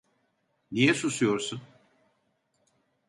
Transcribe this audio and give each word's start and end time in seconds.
Niye 0.71 0.93
susuyorsun? 0.93 1.61